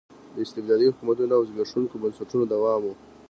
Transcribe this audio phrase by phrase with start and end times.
[0.33, 2.87] د استبدادي حکومتونو او زبېښونکو بنسټونو دوام و.